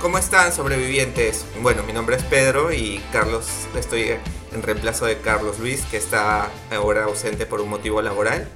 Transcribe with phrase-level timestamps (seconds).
[0.00, 1.44] ¿Cómo están sobrevivientes?
[1.60, 4.16] Bueno, mi nombre es Pedro y Carlos, estoy
[4.50, 8.48] en reemplazo de Carlos Luis, que está ahora ausente por un motivo laboral.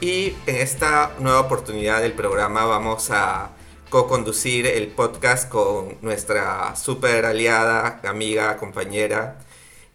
[0.00, 3.50] Y en esta nueva oportunidad del programa vamos a
[3.90, 9.40] co-conducir el podcast con nuestra super aliada, amiga, compañera,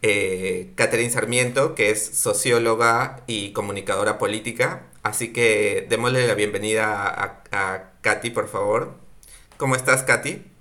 [0.03, 4.83] eh, Catherine Sarmiento, que es socióloga y comunicadora política.
[5.01, 8.93] Así que démosle la bienvenida a, a Katy, por favor.
[9.57, 10.52] ¿Cómo estás, Katy?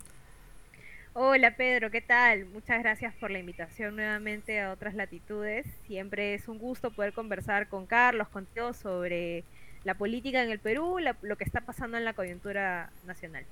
[1.15, 2.47] Hola Pedro, ¿qué tal?
[2.47, 5.67] Muchas gracias por la invitación nuevamente a otras latitudes.
[5.87, 9.45] Siempre es un gusto poder conversar con Carlos, contigo sobre
[9.85, 13.45] la política en el Perú, lo que está pasando en la coyuntura nacional.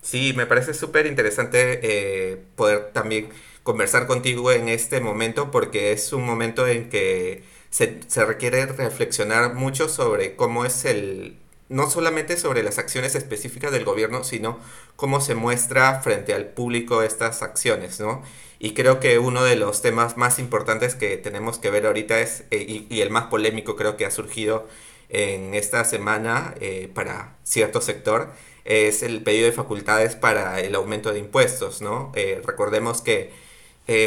[0.00, 3.28] Sí, me parece súper interesante eh, poder también
[3.62, 9.90] conversar contigo en este momento porque es un momento en que se requiere reflexionar mucho
[9.90, 11.36] sobre cómo es el,
[11.68, 14.58] no solamente sobre las acciones específicas del gobierno, sino
[14.94, 18.22] cómo se muestra frente al público estas acciones, ¿no?
[18.58, 22.44] Y creo que uno de los temas más importantes que tenemos que ver ahorita es,
[22.50, 24.66] eh, y, el más polémico creo que ha surgido
[25.08, 28.30] en esta semana eh, para cierto sector,
[28.64, 32.12] es el pedido de facultades para el aumento de impuestos, ¿no?
[32.14, 33.32] Eh, recordemos que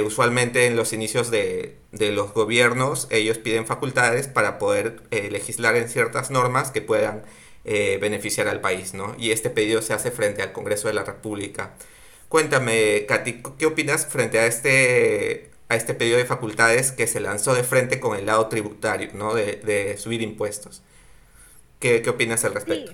[0.05, 5.87] usualmente en los inicios de, de, los gobiernos ellos piden facultades para poder legislar en
[5.87, 7.23] ciertas normas que puedan
[7.65, 9.15] eh, beneficiar al país, ¿no?
[9.17, 11.73] Y este pedido se hace frente al Congreso de la República.
[12.29, 17.53] Cuéntame, Katy, ¿qué opinas frente a este, a este pedido de facultades que se lanzó
[17.53, 19.33] de frente con el lado tributario, ¿no?
[19.33, 20.81] De, subir impuestos.
[21.79, 22.91] ¿Qué, opinas al respecto?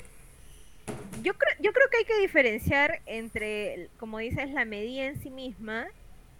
[1.22, 5.30] Yo, creo, yo creo que hay que diferenciar entre, como dices, la medida en sí
[5.30, 5.88] misma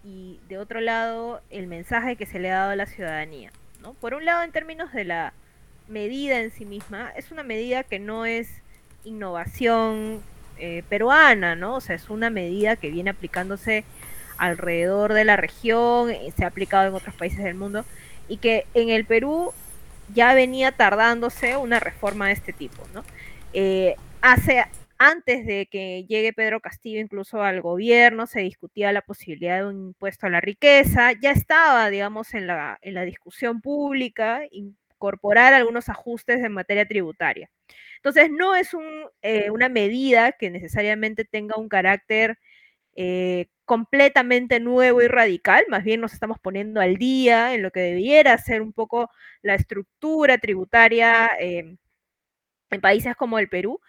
[0.04, 3.50] y de otro lado el mensaje que se le ha dado a la ciudadanía.
[3.82, 3.94] ¿no?
[3.94, 5.32] Por un lado, en términos de la
[5.88, 8.48] medida en sí misma es una medida que no es
[9.04, 10.22] innovación
[10.58, 11.76] eh, peruana, ¿no?
[11.76, 13.84] O sea, es una medida que viene aplicándose
[14.38, 17.84] alrededor de la región, eh, se ha aplicado en otros países del mundo
[18.28, 19.52] y que en el Perú
[20.14, 23.04] ya venía tardándose una reforma de este tipo, ¿no?
[23.52, 24.64] Eh, hace
[24.98, 29.88] antes de que llegue Pedro Castillo incluso al gobierno, se discutía la posibilidad de un
[29.88, 34.40] impuesto a la riqueza, ya estaba, digamos, en la, en la discusión pública,
[34.96, 37.50] incorporar algunos ajustes en materia tributaria.
[37.96, 38.70] Entonces, no es
[39.22, 42.38] eh, una medida que necesariamente tenga un carácter
[42.94, 47.80] eh, completamente nuevo y radical, más bien nos estamos poniendo al día en lo que
[47.80, 49.10] debiera ser un poco
[49.42, 51.76] la estructura tributaria em,
[52.70, 53.80] en países como el Perú.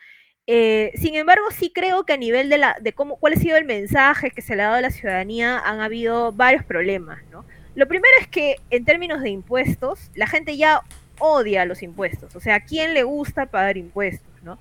[0.48, 3.58] Eh, sin embargo, sí creo que a nivel de, la, de cómo, cuál ha sido
[3.58, 7.46] el mensaje que se le ha dado a la ciudadanía, han habido varios problemas, ¿no?
[7.78, 10.82] Lo primero es que en términos de impuestos, la gente ya
[11.20, 12.36] odia los impuestos.
[12.36, 14.34] O sea, ¿a quién le gusta pagar impuestos?
[14.42, 14.58] ¿no?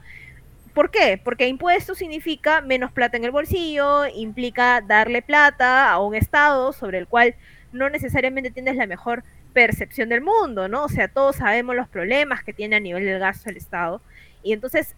[0.74, 1.18] ¿Por qué?
[1.24, 6.98] Porque impuestos significa menos plata en el bolsillo, implica darle plata a un Estado sobre
[6.98, 7.34] el cual
[7.72, 9.24] no necesariamente tienes la mejor
[9.54, 10.84] percepción del mundo, ¿no?
[10.84, 14.02] O sea, todos sabemos los problemas que tiene a nivel del gasto el Estado.
[14.42, 14.94] Y entonces,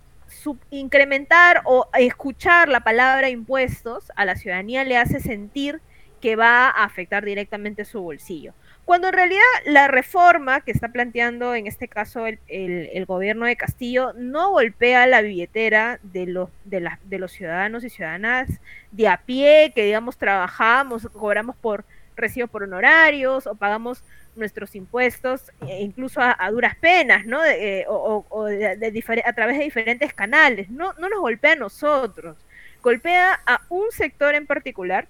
[0.71, 5.81] incrementar o escuchar la palabra impuestos a la ciudadanía le hace sentir
[6.21, 8.53] que va a afectar directamente su bolsillo.
[8.85, 14.15] Cuando en realidad la reforma que está planteando en este caso el, gobierno de Castillo
[14.15, 18.49] no golpea la billetera de los, de, de los ciudadanos y ciudadanas
[18.91, 21.85] de a pie, que digamos trabajamos, cobramos por
[22.17, 24.03] recibos por honorarios o pagamos
[24.37, 27.45] nuestros impuestos, e incluso a, duras penas, ¿no?
[27.45, 30.71] Eh, o, a través de diferentes canales.
[30.71, 32.37] No, no nos golpea a nosotros,
[32.83, 35.09] golpea a un sector en particular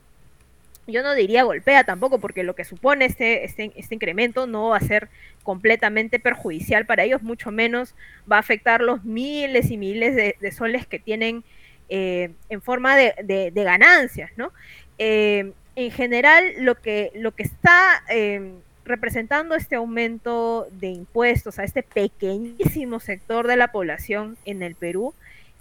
[0.88, 4.78] yo no diría golpea tampoco, porque lo que supone este, este, este, incremento no va
[4.78, 5.08] a ser
[5.42, 7.94] completamente perjudicial para ellos, mucho menos
[8.30, 11.44] va a afectar los miles y miles de, soles que tienen
[11.90, 14.52] eh, en forma de, ganancias, ¿no?
[14.98, 18.52] Eh, en general, lo que, lo que está eh,
[18.84, 25.14] representando este aumento de impuestos a este pequeñísimo sector de la población en el Perú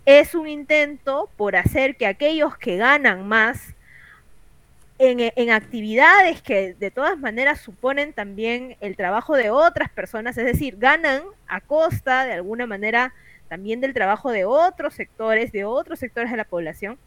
[0.05, 3.75] es un intento por hacer que aquellos que ganan más
[4.99, 10.75] en, actividades que de todas maneras suponen también el trabajo de otras personas, es decir,
[10.77, 13.13] ganan a costa de alguna manera
[13.47, 16.97] también del trabajo de otros sectores, de otros sectores de la población,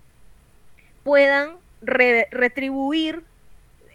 [1.02, 3.24] puedan retribuir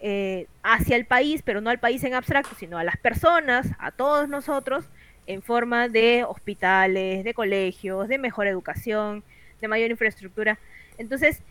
[0.02, 3.92] eh, hacia el país, pero no al país en abstracto, sino a las personas, a
[3.92, 4.86] todos nosotros,
[5.28, 9.24] en forma de hospitales, de colegios, de mejor educación,
[9.62, 10.60] de mayor infraestructura.
[10.98, 11.42] Entonces,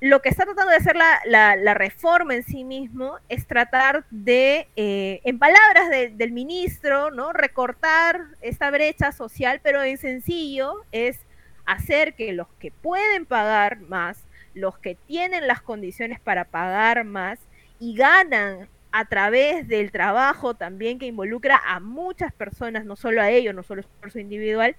[0.00, 5.20] lo que está tratando de hacer la, reforma en sí mismo es tratar de, eh,
[5.24, 7.32] en palabras del ministro, ¿no?
[7.32, 11.20] recortar esta brecha social, pero en sencillo es
[11.66, 17.38] hacer que los que pueden pagar más los que tienen las condiciones para pagar más
[17.78, 23.30] y ganan a través del trabajo también que involucra a muchas personas, no solo a
[23.30, 24.74] ellos, no solo esfuerzo individual,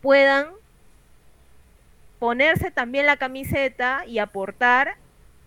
[0.00, 0.48] puedan
[2.24, 4.96] ponerse también la camiseta y aportar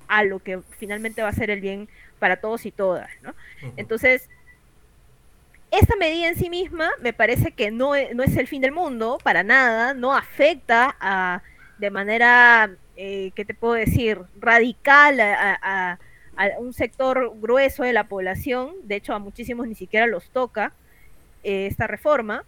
[0.07, 1.89] a lo que finalmente va a ser el bien
[2.19, 3.33] para todos y todas, ¿no?
[3.77, 4.29] Entonces,
[5.71, 8.73] esta medida en sí misma me parece que no es, no es el fin del
[8.73, 11.41] mundo, para nada, no afecta a,
[11.79, 15.97] de manera, eh, ¿qué te puedo decir?, radical a,
[16.59, 20.73] un sector grueso de la población, de hecho a muchísimos ni siquiera los toca
[21.43, 22.45] eh, esta reforma,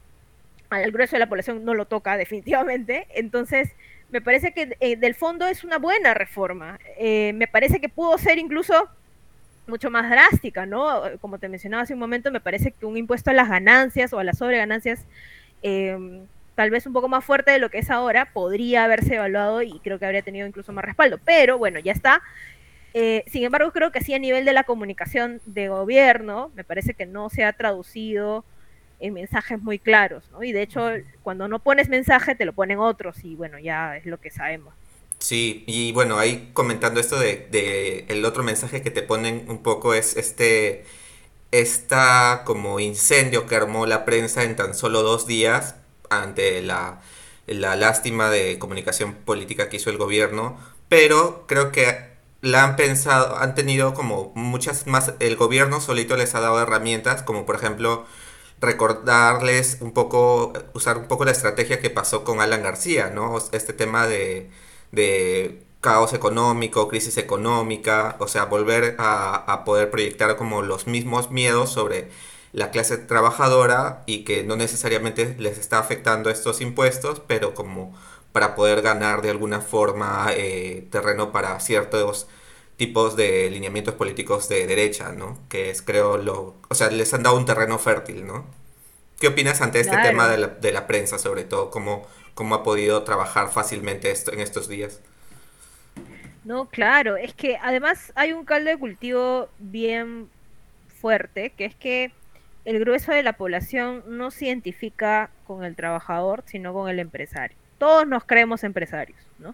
[0.70, 3.72] al grueso de la población no lo toca definitivamente, entonces
[4.12, 8.18] me parece que eh, del fondo es una buena reforma, eh, me parece que pudo
[8.18, 8.90] ser incluso
[9.68, 11.04] mucho más drástica, ¿no?
[11.22, 14.20] Como te mencionaba hace un momento, me parece que un impuesto a las ganancias o
[14.20, 15.06] a las sobreganancias,
[15.62, 16.26] em,
[16.56, 19.80] tal vez un poco más fuerte de lo que es ahora, podría haberse evaluado y
[19.80, 21.20] creo que habría tenido incluso más respaldo.
[21.24, 22.22] Pero bueno, ya está.
[22.94, 26.96] Eh, sin embargo, creo que sí a nivel de la comunicación de gobierno, me parece
[26.96, 28.44] que no se ha traducido
[29.00, 30.44] en mensajes muy claros, ¿no?
[30.44, 30.90] Y de hecho,
[31.24, 34.74] cuando no pones mensaje, te lo ponen otros y bueno, ya es lo que sabemos.
[35.20, 39.94] Sí, y bueno, ahí comentando esto de, el otro mensaje que te ponen un poco
[39.94, 40.86] es este,
[41.52, 45.76] esta como incendio que armó la prensa en tan solo dos días
[46.10, 47.02] ante la,
[47.48, 50.58] la lástima de comunicación política que hizo el gobierno,
[50.90, 52.10] pero creo que
[52.42, 57.24] la han pensado, han tenido como muchas más, el gobierno solito les ha dado herramientas,
[57.24, 58.06] como por ejemplo
[58.62, 63.38] recordarles un poco, usar un poco la estrategia que pasó con Alan García, ¿no?
[63.52, 64.50] Este tema de
[65.82, 72.10] caos económico, crisis económica, o sea, volver a, poder proyectar como los mismos miedos sobre
[72.54, 77.96] la clase trabajadora y que no necesariamente les está afectando estos impuestos, pero como
[78.32, 82.28] para poder ganar de alguna forma eh, terreno para ciertos
[82.80, 85.38] tipos de lineamientos políticos de derecha, ¿no?
[85.50, 86.56] Que es, creo, lo...
[86.70, 88.48] O sea, les han dado un terreno fértil, ¿no?
[89.20, 91.70] ¿Qué opinas ante este tema de la, de la, prensa, sobre todo?
[91.70, 92.08] ¿Cómo,
[92.40, 95.02] cómo ha podido trabajar fácilmente esto en estos días.
[96.46, 100.30] No, claro, es que además hay un caldo de cultivo bien
[100.88, 102.14] fuerte, que es que
[102.64, 107.58] el grueso de la población no se identifica con el trabajador, sino con el empresario.
[107.78, 109.54] Todos nos creemos empresarios, ¿no?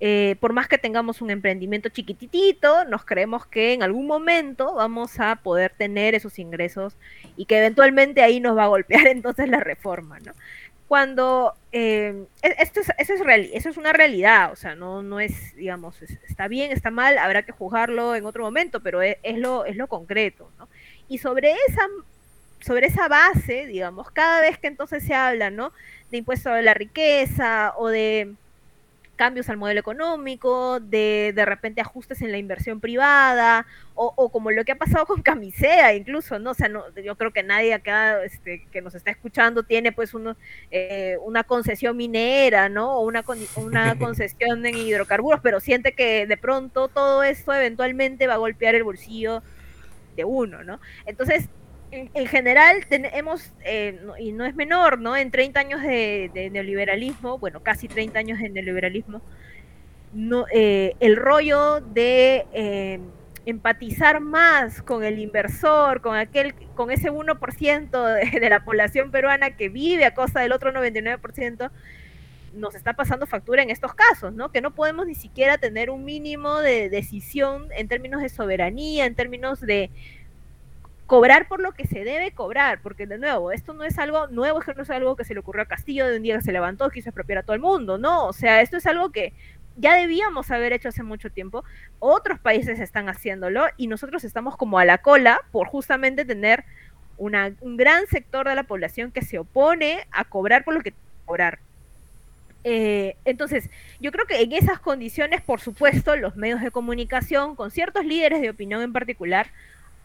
[0.00, 5.20] Eh, por más que tengamos un emprendimiento chiquititito, nos creemos que en algún momento vamos
[5.20, 6.96] a poder tener esos ingresos
[7.36, 10.32] y que eventualmente ahí nos va a golpear entonces la reforma, ¿no?
[10.88, 15.02] cuando eh, e, esto es, eso, es real, eso es una realidad, o sea, no,
[15.02, 19.16] no es, digamos, está bien, está mal, habrá que juzgarlo en otro momento, pero es,
[19.22, 20.68] es, lo, es lo concreto, ¿no?
[21.08, 21.82] Y sobre esa,
[22.60, 25.72] sobre esa base, digamos, cada vez que entonces se habla, ¿no?
[26.10, 28.34] De impuesto a la riqueza o de
[29.16, 33.66] cambios al modelo económico, de de repente ajustes en la inversión privada,
[33.96, 36.50] o, como lo que ha pasado con Camisea incluso, ¿no?
[36.50, 40.14] O sea, no, yo creo que nadie acá este, que nos está escuchando tiene pues
[40.14, 40.36] uno,
[40.70, 42.96] eh, una concesión minera, ¿no?
[42.96, 43.24] O una,
[43.56, 48.74] una concesión en hidrocarburos, pero siente que de pronto todo esto eventualmente va a golpear
[48.74, 49.42] el bolsillo
[50.16, 50.80] de uno, ¿no?
[51.06, 51.48] Entonces,
[51.94, 55.16] en, general tenemos, eh, y no es menor, ¿no?
[55.16, 59.22] En 30 años de, neoliberalismo, bueno, casi 30 años de neoliberalismo,
[60.12, 63.00] no, eh, el rollo de eh,
[63.46, 69.56] empatizar más con el inversor, con aquel, con ese 1% de, de, la población peruana
[69.56, 71.70] que vive a costa del otro 99%,
[72.54, 74.52] nos está pasando factura en estos casos, ¿no?
[74.52, 79.14] Que no podemos ni siquiera tener un mínimo de decisión en términos de soberanía, en
[79.14, 79.90] términos de
[81.06, 84.60] cobrar por lo que se debe cobrar, porque de nuevo, esto no es algo nuevo,
[84.60, 86.52] esto no es algo que se le ocurrió a Castillo de un día que se
[86.52, 89.34] levantó, quiso expropiar a todo el mundo, no, o sea, esto es algo que
[89.76, 91.64] ya debíamos haber hecho hace mucho tiempo,
[91.98, 96.64] otros países están haciéndolo y nosotros estamos como a la cola por justamente tener
[97.16, 100.94] una, un gran sector de la población que se opone a cobrar por lo que
[101.26, 101.58] cobrar.
[102.66, 103.68] Eh, entonces,
[104.00, 108.40] yo creo que en esas condiciones, por supuesto, los medios de comunicación, con ciertos líderes
[108.40, 109.48] de opinión en particular,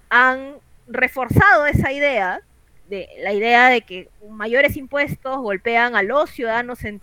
[0.10, 0.56] han
[0.90, 2.42] reforzado esa idea,
[2.90, 7.00] de la idea de que mayores impuestos golpean a los ciudadanos en,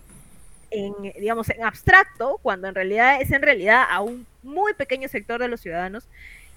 [1.18, 5.48] digamos, en abstracto, cuando en realidad es en realidad a un muy pequeño sector de
[5.48, 6.08] los ciudadanos,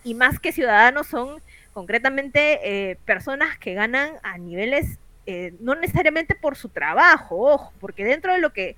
[0.03, 1.41] y más que ciudadanos son
[1.73, 8.03] concretamente eh, personas que ganan a niveles, eh, no necesariamente por su trabajo, ojo, porque
[8.03, 8.75] dentro de lo que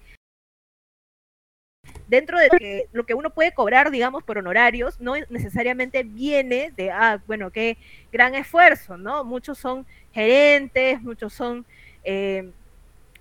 [2.12, 6.92] dentro de que, lo que uno puede cobrar, digamos, por honorarios, no necesariamente viene de,
[6.92, 7.78] ah, bueno, qué
[8.12, 9.24] gran esfuerzo, ¿no?
[9.24, 11.66] Muchos son gerentes, muchos son
[12.04, 12.52] eh,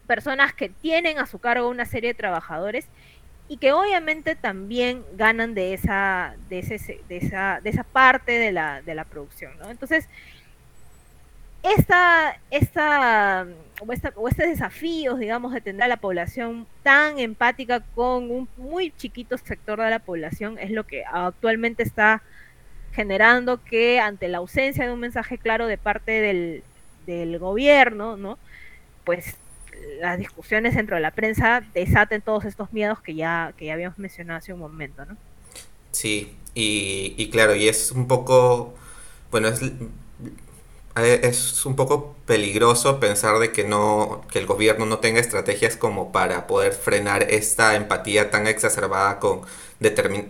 [0.08, 2.88] personas que tienen a su cargo una serie de trabajadores
[3.46, 8.50] y que obviamente también ganan de esa, de ese, de esa, de esa parte de
[8.50, 9.70] la, de la producción, ¿no?
[9.70, 10.08] Entonces,
[11.62, 13.46] esta, esta,
[13.80, 18.48] o, esta, o estos desafíos, digamos, de tener a la población tan empática con un
[18.56, 22.22] muy chiquito sector de la población es lo que actualmente está
[22.92, 26.64] generando que ante la ausencia de un mensaje claro de parte del,
[27.06, 28.38] del gobierno, ¿no?
[29.04, 29.36] Pues
[30.00, 33.98] las discusiones dentro de la prensa desaten todos estos miedos que ya, que ya habíamos
[33.98, 35.16] mencionado hace un momento, ¿no?
[35.92, 38.74] Sí, y, y claro, y es un poco,
[39.30, 39.60] bueno, es,
[40.97, 46.12] es un poco peligroso pensar de que no, que el gobierno no tenga estrategias como
[46.12, 49.42] para poder frenar esta empatía tan exacerbada con,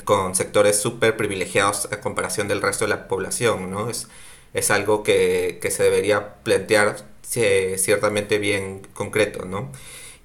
[0.04, 3.90] con sectores súper privilegiados a comparación del resto de la población, ¿no?
[3.90, 4.08] Es,
[4.54, 9.70] es algo que, que se debería plantear ciertamente bien concreto, ¿no?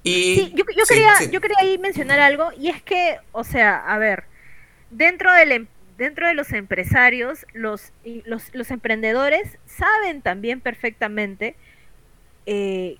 [0.02, 3.98] Y, sí, yo, quería, yo quería ahí mencionar algo, y es que, o sea, a
[3.98, 4.24] ver,
[4.90, 5.66] dentro del em,
[5.96, 7.92] dentro de los empresarios, los,
[8.24, 11.56] los, los emprendedores saben también perfectamente,
[12.46, 12.98] eh,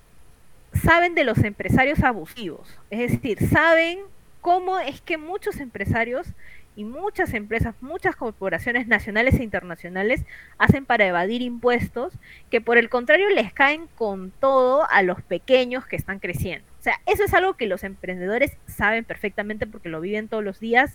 [0.73, 3.99] saben de los empresarios abusivos, es decir, saben
[4.41, 6.27] cómo es que muchos empresarios
[6.77, 10.23] y muchas empresas, muchas corporaciones nacionales e internacionales
[10.59, 12.13] hacen para evadir impuestos
[12.51, 16.67] que por el contrario les caen con todo a los pequeños que están creciendo.
[16.79, 20.59] O sea, eso es algo que los emprendedores saben perfectamente porque lo viven todos los
[20.59, 20.93] días,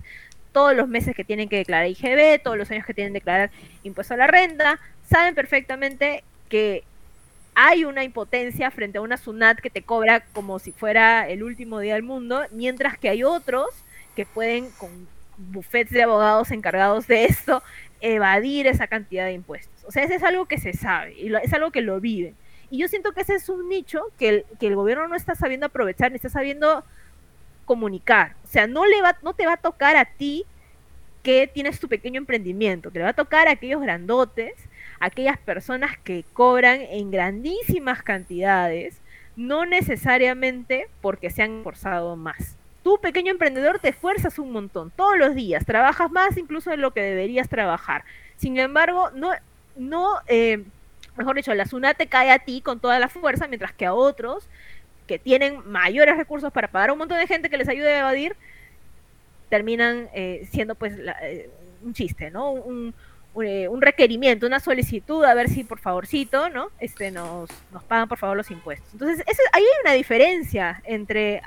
[0.52, 3.50] todos los meses que tienen que declarar IGB, todos los años que tienen que declarar
[3.82, 4.78] impuesto a la renta,
[5.08, 6.84] saben perfectamente que
[7.54, 11.80] hay una impotencia frente a una SUNAT que te cobra como si fuera el último
[11.80, 13.68] día del mundo, mientras que hay otros
[14.16, 17.62] que pueden con bufetes de abogados encargados de esto,
[18.00, 19.84] evadir esa cantidad de impuestos.
[19.84, 22.34] O sea, eso es algo que se sabe y es algo que lo viven.
[22.70, 25.34] Y yo siento que ese es un nicho que el, que el gobierno no está
[25.34, 26.84] sabiendo aprovechar, ni está sabiendo
[27.64, 28.36] comunicar.
[28.44, 30.44] O sea, no, le va, no te va a tocar a ti
[31.22, 34.54] que tienes tu pequeño emprendimiento, te va a tocar a aquellos grandotes,
[34.98, 39.00] aquellas personas que cobran en grandísimas cantidades,
[39.36, 45.16] no necesariamente porque se han esforzado más tú pequeño emprendedor te esfuerzas un montón, todos
[45.16, 48.04] los días, trabajas más incluso de lo que deberías trabajar.
[48.36, 49.30] Sin embargo, no,
[49.76, 50.64] no, eh,
[51.16, 53.94] mejor dicho, la SUNAT te cae a ti con toda la fuerza, mientras que a
[53.94, 54.48] otros
[55.06, 58.00] que tienen mayores recursos para pagar a un montón de gente que les ayude a
[58.00, 58.36] evadir,
[59.48, 61.50] terminan eh, siendo pues eh,
[61.82, 62.52] un chiste, ¿no?
[62.52, 62.94] Un,
[63.42, 66.68] eh, un requerimiento, una solicitud, a ver si por favorcito, ¿no?
[66.80, 68.92] Este, nos, nos pagan por favor los impuestos.
[68.92, 71.42] Entonces, eso, ahí hay una diferencia entre,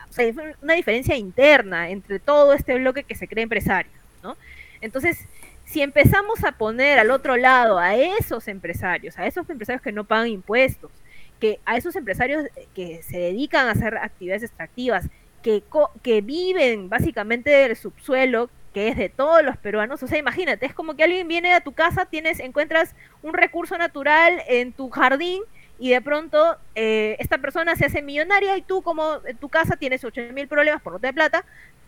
[0.61, 3.91] una diferencia interna entre todo este bloque que se cree empresario,
[4.23, 4.35] ¿no?
[4.81, 5.27] Entonces,
[5.65, 10.03] si empezamos a poner al otro lado a esos empresarios, a esos empresarios que no
[10.03, 10.91] pagan impuestos,
[11.39, 15.07] que a esos empresarios que se dedican a hacer actividades extractivas,
[15.41, 15.63] que,
[16.01, 20.01] que viven básicamente del subsuelo, que es de todos los peruanos.
[20.03, 23.77] O sea, imagínate, es como que alguien viene a tu casa, tienes, encuentras un recurso
[23.77, 25.43] natural en tu jardín
[25.77, 29.75] y de pronto eh, esta persona se hace millonaria y tú como en tu casa
[29.75, 31.45] tienes 8 mil problemas por no tener plata,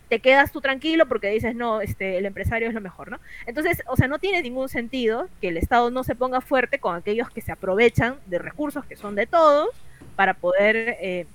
[0.10, 3.20] te quedas tú tranquilo porque dices, no, este, el empresario es lo mejor, ¿no?
[3.46, 6.96] Entonces, o sea, no tiene ningún sentido que el Estado no se ponga fuerte con
[6.96, 9.70] aquellos que se aprovechan de recursos que son de todos
[10.16, 11.26] para poder eh,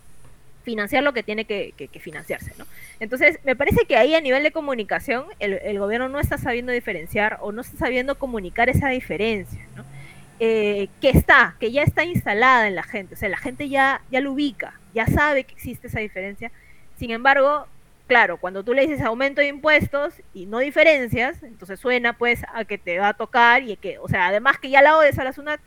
[0.62, 2.66] financiar lo que tiene que, financiarse, ¿no?
[3.00, 7.38] Entonces, me parece que ahí a nivel de comunicación el, gobierno no está sabiendo diferenciar
[7.40, 9.84] o no está sabiendo comunicar esa diferencia, ¿no?
[10.40, 14.00] Eh, que está, que ya está instalada en la gente, o sea, la gente ya,
[14.10, 16.50] ya lo ubica, ya sabe que existe esa diferencia.
[16.96, 17.66] Sin embargo,
[18.12, 22.66] claro, cuando tú le dices aumento de impuestos y no diferencias, entonces suena pues a
[22.66, 25.24] que te va a tocar y que, o sea, además que ya la odes a
[25.24, 25.62] la SUNAT,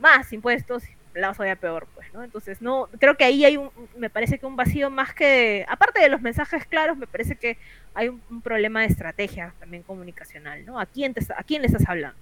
[0.00, 0.84] más impuestos,
[1.14, 2.22] la vas a peor, pues, ¿no?
[2.22, 6.00] Entonces, no, creo que ahí hay un, me parece que un vacío más que, aparte
[6.00, 7.58] de los mensajes claros, me parece que
[7.92, 10.78] hay un, problema de estrategia también comunicacional, ¿no?
[10.78, 12.16] ¿A quién, te, a quién le estás hablando?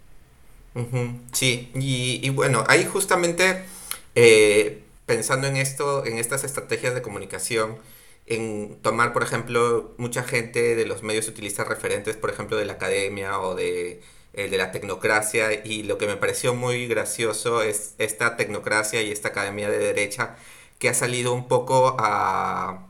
[1.32, 3.64] Sí, y, bueno, ahí justamente
[4.14, 7.76] eh, pensando en esto, en estas estrategias de comunicación,
[8.26, 12.74] en tomar, por ejemplo, mucha gente de los medios utiliza referentes, por ejemplo, de la
[12.74, 14.02] academia o de
[14.32, 19.10] el de la tecnocracia, y lo que me pareció muy gracioso es esta tecnocracia y
[19.10, 20.36] esta academia de derecha
[20.78, 22.86] que ha salido un poco a,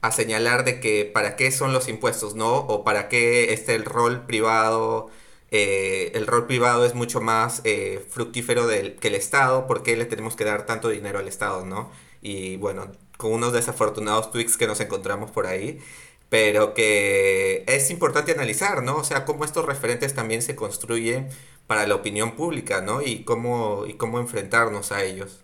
[0.00, 2.56] a señalar de que para qué son los impuestos, ¿no?
[2.56, 5.10] O para qué este el rol privado,
[5.50, 10.06] eh, el rol privado es mucho más eh, fructífero que el Estado, ¿por qué le
[10.06, 11.90] tenemos que dar tanto dinero al Estado, ¿no?
[12.22, 15.80] Y bueno, con unos desafortunados tweets que nos encontramos por ahí,
[16.28, 18.96] pero que es importante analizar, ¿no?
[18.96, 21.28] O sea, cómo estos referentes también se construyen
[21.66, 23.02] para la opinión pública, ¿no?
[23.02, 25.42] Y cómo, y cómo enfrentarnos a ellos.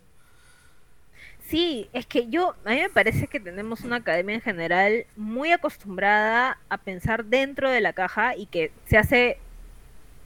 [1.48, 5.52] Sí, es que yo, a mí me parece que tenemos una academia en general muy
[5.52, 9.38] acostumbrada a pensar dentro de la caja y que se hace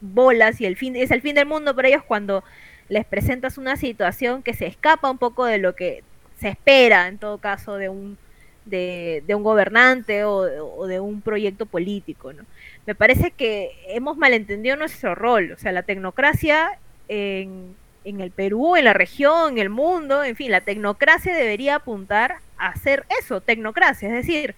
[0.01, 2.45] bolas y el fin es el fin del mundo para ellos cuando
[2.89, 6.05] les presentas una situación que se escapa un poco de lo que
[6.39, 8.19] se espera en todo caso de un
[8.67, 12.33] de, un gobernante o, de un proyecto político.
[12.33, 12.45] ¿no?
[12.85, 16.79] Me parece que hemos malentendido nuestro rol, o sea, la tecnocracia
[17.09, 17.75] en,
[18.05, 22.37] en el Perú, en la región, en el mundo, en fin, la tecnocracia debería apuntar
[22.59, 24.55] a hacer eso, tecnocracia, es decir,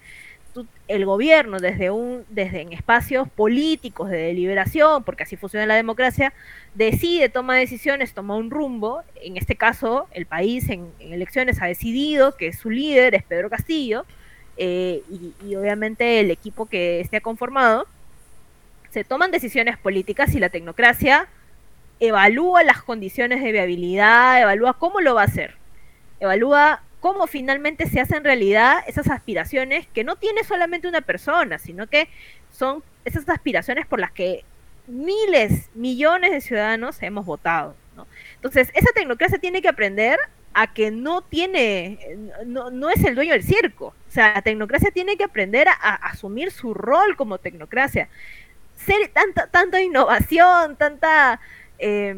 [0.87, 6.33] el gobierno desde un desde en espacios políticos de deliberación, porque así funciona la democracia,
[6.75, 9.03] decide, toma decisiones, toma un rumbo.
[9.21, 14.05] En este caso, el país en, elecciones ha decidido que su líder es Pedro Castillo
[14.57, 17.87] eh, y, obviamente el equipo que esté conformado.
[18.89, 21.27] Se toman decisiones políticas y la tecnocracia
[21.99, 25.55] evalúa las condiciones de viabilidad, evalúa cómo lo va a hacer,
[26.19, 31.87] evalúa cómo finalmente se hacen realidad esas aspiraciones que no tiene solamente una persona, sino
[31.87, 32.09] que
[32.51, 34.43] son esas aspiraciones por las que
[34.87, 37.75] miles, millones de ciudadanos hemos votado.
[38.35, 40.17] Entonces, esa tecnocracia tiene que aprender
[40.53, 41.99] a que no tiene,
[42.45, 43.87] no, es el dueño del circo.
[44.07, 48.09] O sea, la tecnocracia tiene que aprender a, asumir su rol como tecnocracia.
[48.75, 51.39] Ser tanta, tanta innovación, tanta
[51.77, 52.15] eh,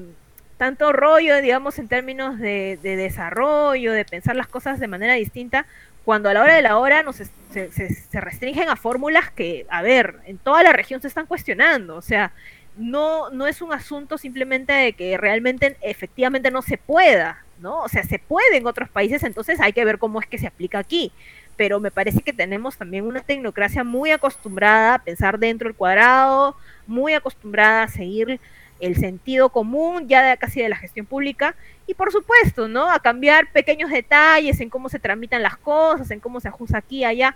[0.62, 5.66] tanto rollo, digamos, en términos de, desarrollo, de pensar las cosas de manera distinta,
[6.06, 10.18] cuando a la hora de la hora nos, se, restringen a fórmulas que, a ver,
[10.28, 11.96] en toda la región se están cuestionando.
[11.96, 12.32] O sea,
[12.78, 17.80] no, no es un asunto simplemente de que realmente, efectivamente no se pueda, ¿no?
[17.80, 20.46] O sea, se puede en otros países, entonces hay que ver cómo es que se
[20.46, 21.12] aplica aquí.
[21.58, 26.56] Pero me parece que tenemos también una tecnocracia muy acostumbrada a pensar dentro del cuadrado,
[26.86, 28.40] muy acostumbrada a seguir
[28.82, 31.56] el sentido común ya de casi de la gestión pública
[31.88, 32.92] y por supuesto, ¿no?
[32.92, 37.04] A cambiar pequeños detalles en cómo se tramitan las cosas, en cómo se ajusta aquí
[37.04, 37.36] allá,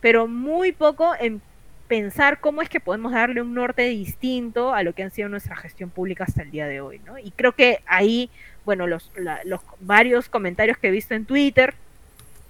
[0.00, 1.40] pero muy poco en
[1.88, 5.56] pensar cómo es que podemos darle un norte distinto a lo que han sido nuestra
[5.56, 7.18] gestión pública hasta el día de hoy, ¿no?
[7.18, 8.30] Y creo que ahí,
[8.64, 9.10] bueno, los,
[9.44, 11.74] los varios comentarios que he visto en Twitter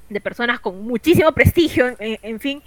[0.09, 2.63] de personas con muchísimo prestigio, en, fin,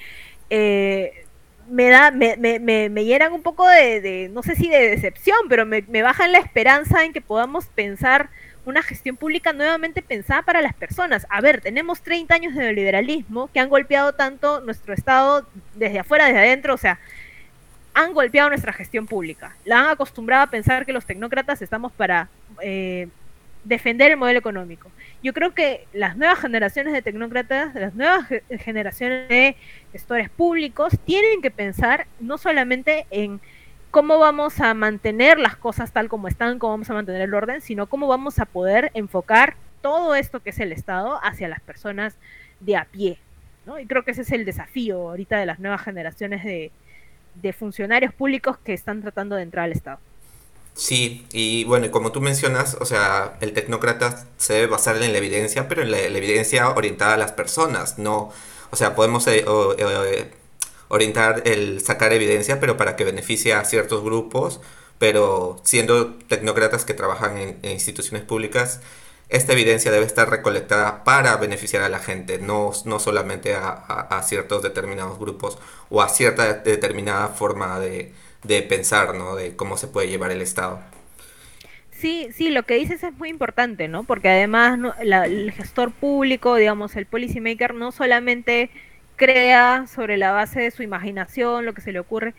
[0.50, 1.25] eh,
[1.70, 5.66] me da, me, me, me, llenan un poco de, no sé si de decepción, pero
[5.66, 8.30] me, me bajan la esperanza en que podamos pensar
[8.66, 11.26] una gestión pública nuevamente pensada para las personas.
[11.30, 16.26] A ver, tenemos 30 años de neoliberalismo que han golpeado tanto nuestro Estado desde afuera,
[16.26, 17.00] desde adentro, o sea,
[17.94, 19.56] han golpeado nuestra gestión pública.
[19.64, 22.28] La han acostumbrado a pensar que los tecnócratas estamos para
[22.62, 23.08] eh,
[23.64, 24.92] defender el modelo económico.
[25.26, 28.28] Yo creo que las nuevas generaciones de tecnócratas, las nuevas
[28.60, 29.56] generaciones de
[29.92, 33.42] gestores públicos, tienen que pensar no solamente en
[33.90, 37.62] cómo vamos a mantener las cosas tal como están, cómo vamos a mantener el orden,
[37.62, 42.20] sino cómo vamos a poder enfocar todo esto que es el Estado hacia las personas
[42.60, 43.18] de a pie.
[43.66, 43.80] ¿no?
[43.80, 46.72] Y creo que ese es el desafío ahorita de las nuevas generaciones de,
[47.34, 49.98] de funcionarios públicos que están tratando de entrar al Estado.
[50.76, 55.18] Sí, y bueno, como tú mencionas, o sea, el tecnócrata se debe basar en la
[55.20, 58.34] evidencia, pero en la, evidencia orientada a las personas, no,
[58.72, 60.32] o sea, podemos eh, eh,
[60.90, 64.60] orientar el sacar evidencia, pero para que beneficie a ciertos grupos,
[65.00, 68.82] pero siendo tecnócratas que trabajan en, instituciones públicas,
[69.30, 74.24] esta evidencia debe estar recolectada para beneficiar a la gente, no, no solamente a, a
[74.24, 75.58] ciertos determinados grupos
[75.90, 78.14] o a cierta determinada forma de,
[78.48, 79.36] de pensar, ¿no?
[79.36, 80.80] De cómo se puede llevar el Estado.
[81.92, 84.04] Sí, sí, lo que dices es muy importante, ¿no?
[84.04, 88.70] Porque además el gestor público, digamos, el policymaker no solamente
[89.16, 92.34] crea sobre la base de su imaginación lo que se le ocurre,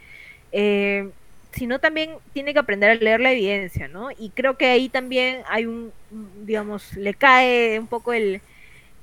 [0.52, 1.08] eh,
[1.52, 4.10] sino también tiene que aprender a leer la evidencia, ¿no?
[4.18, 5.92] Y creo que ahí también hay un,
[6.44, 8.42] digamos, le cae un poco el,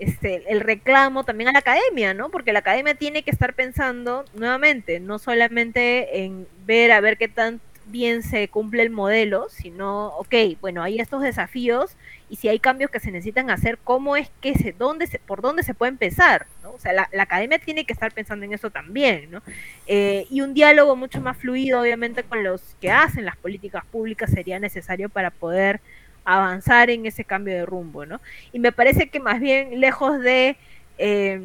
[0.03, 2.29] este, el reclamo también a la academia, ¿no?
[2.29, 7.27] Porque la academia tiene que estar pensando nuevamente, no solamente en ver a ver qué
[7.27, 11.95] tan bien se cumple el modelo, sino, ok, bueno, hay estos desafíos
[12.29, 15.41] y si hay cambios que se necesitan hacer, ¿cómo es que se, dónde se, por
[15.41, 16.47] dónde se puede empezar?
[16.63, 16.71] ¿no?
[16.71, 19.43] O sea, la, academia tiene que estar pensando en eso también, ¿no?
[19.85, 24.31] Eh, y un diálogo mucho más fluido, obviamente, con los que hacen las políticas públicas
[24.31, 25.81] sería necesario para poder
[26.25, 28.21] avanzar en ese cambio de rumbo, ¿no?
[28.51, 30.55] Y me parece que más bien lejos de
[30.97, 31.41] eh,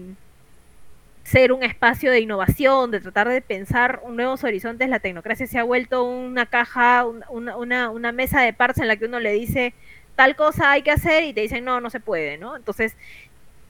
[1.28, 5.62] ser un espacio de innovación, de tratar de pensar nuevos horizontes, la tecnocracia se ha
[5.62, 9.74] vuelto una caja, una, mesa de parts en la que uno le dice
[10.16, 12.56] tal cosa hay que hacer y te dicen no, no se puede, ¿no?
[12.56, 12.96] Entonces,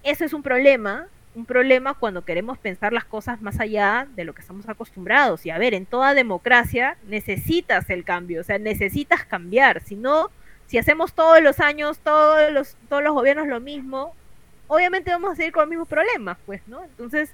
[0.05, 4.35] eso es un problema, un problema cuando queremos pensar las cosas más allá de lo
[4.35, 5.45] que estamos acostumbrados.
[5.45, 10.31] Y a ver, en toda democracia necesitas el cambio, o sea, necesitas cambiar, si no
[10.69, 14.15] si hacemos todos los años, todos los, todos los gobiernos lo mismo,
[14.69, 16.85] obviamente vamos a seguir con los mismos problemas, pues, ¿no?
[16.85, 17.33] Entonces,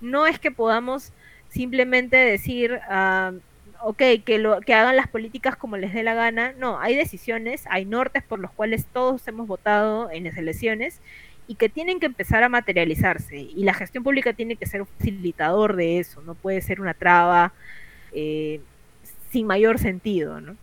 [0.00, 1.12] no es que podamos
[1.50, 3.36] simplemente decir, uh,
[3.82, 6.52] ok, que, lo, que hagan las políticas como les dé la gana.
[6.56, 11.00] No, hay decisiones, hay nortes por los cuales todos hemos votado en las elecciones
[11.48, 13.38] y que tienen que empezar a materializarse.
[13.38, 16.94] Y la gestión pública tiene que ser un facilitador de eso, no puede ser una
[16.94, 17.52] traba
[18.12, 18.60] eh,
[19.30, 20.56] sin mayor sentido, ¿no?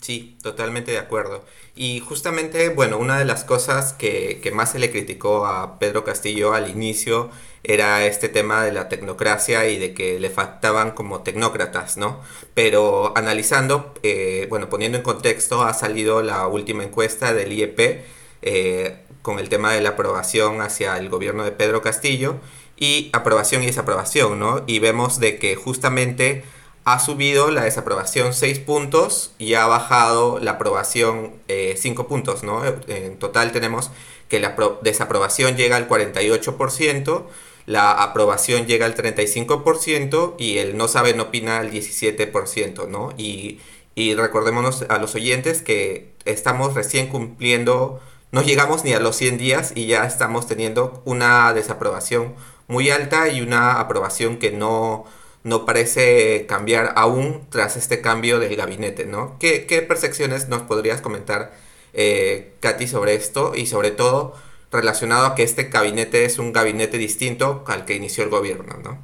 [0.00, 1.44] Sí, totalmente de acuerdo.
[1.76, 6.04] Y justamente, bueno, una de las cosas que, que, más se le criticó a Pedro
[6.04, 7.30] Castillo al inicio
[7.64, 12.20] era este tema de la tecnocracia y de que le faltaban como tecnócratas, ¿no?
[12.54, 18.04] Pero analizando, eh, bueno, poniendo en contexto, ha salido la última encuesta del IEP
[18.42, 22.36] eh, con el tema de la aprobación hacia el gobierno de Pedro Castillo
[22.76, 24.64] y aprobación y desaprobación, ¿no?
[24.66, 26.42] Y vemos de que justamente
[26.84, 32.62] ha subido la desaprobación 6 puntos y ha bajado la aprobación 5 eh, puntos, ¿no?
[32.88, 33.90] En total tenemos
[34.28, 37.24] que la desaprobación llega al 48%,
[37.66, 43.12] la aprobación llega al 35% y el no sabe no opina al 17%, ¿no?
[43.16, 43.60] Y,
[43.94, 48.00] y recordémonos a los oyentes que estamos recién cumpliendo,
[48.32, 52.34] no llegamos ni a los 100 días y ya estamos teniendo una desaprobación
[52.66, 55.04] muy alta y una aprobación que no
[55.44, 59.36] no parece cambiar aún tras este cambio del gabinete, ¿no?
[59.38, 61.52] ¿Qué, percepciones nos podrías comentar,
[61.94, 64.36] eh, Katy, sobre esto y sobre todo
[64.70, 68.98] relacionado a que este gabinete es un gabinete distinto al que inició el gobierno, ¿no?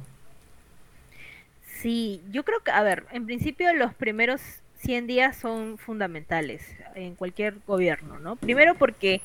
[1.81, 4.41] Sí, yo creo que, a ver, en principio los primeros
[4.79, 6.63] 100 días son fundamentales
[6.95, 8.35] en cualquier gobierno, ¿no?
[8.35, 9.21] Primero porque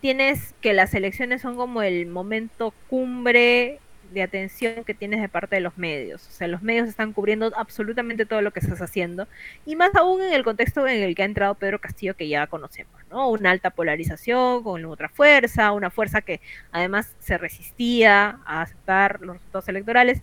[0.00, 3.80] tienes que las elecciones son como el momento cumbre
[4.14, 6.26] de atención que tienes de parte de los medios.
[6.26, 9.28] O sea, los medios están cubriendo absolutamente todo lo que estás haciendo.
[9.66, 12.46] Y más aún en el contexto en el que ha entrado Pedro Castillo, que ya
[12.46, 13.28] conocemos, ¿no?
[13.28, 16.40] Una alta polarización con otra fuerza, una fuerza que
[16.72, 20.22] además se resistía a aceptar los resultados electorales.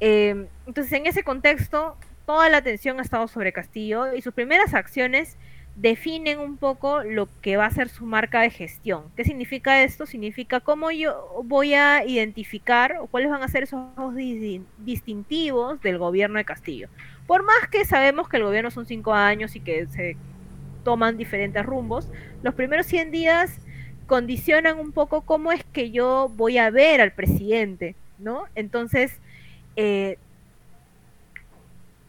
[0.00, 1.96] Eh, entonces, en ese contexto,
[2.26, 5.38] toda la atención ha estado sobre Castillo y sus primeras acciones
[5.76, 9.04] definen un poco lo que va a ser su marca de gestión.
[9.16, 10.06] ¿Qué significa esto?
[10.06, 13.82] Significa cómo yo voy a identificar o cuáles van a ser esos
[14.78, 16.88] distintivos del gobierno de Castillo.
[17.26, 20.16] Por más que sabemos que el gobierno son cinco años y que se
[20.84, 22.08] toman diferentes rumbos,
[22.42, 23.58] los primeros 100 días
[24.06, 28.44] condicionan un poco cómo es que yo voy a ver al presidente, ¿no?
[28.54, 29.18] Entonces,
[29.76, 30.18] eh,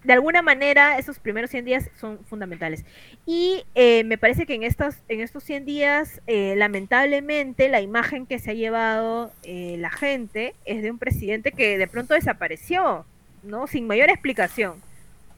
[0.06, 2.86] de alguna manera esos primeros 100 días son fundamentales.
[3.26, 8.26] Y eh, me parece que en, estas, en estos 100 días, eh, lamentablemente, la imagen
[8.26, 13.06] que se ha llevado eh, la gente es de un presidente que de pronto desapareció,
[13.41, 13.65] ¿no?
[13.68, 14.82] Sin mayor explicación.